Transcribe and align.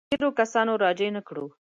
تېرو 0.09 0.29
کسانو 0.39 0.71
راجع 0.83 1.09
نه 1.15 1.21
کړو. 1.27 1.45